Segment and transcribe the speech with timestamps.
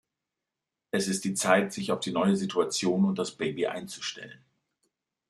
[0.89, 4.43] Es ist die Zeit, sich auf die neue Situation und das Baby einzustellen.